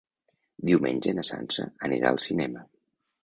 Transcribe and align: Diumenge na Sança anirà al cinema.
Diumenge 0.69 1.13
na 1.17 1.25
Sança 1.29 1.67
anirà 1.89 2.13
al 2.13 2.19
cinema. 2.29 2.65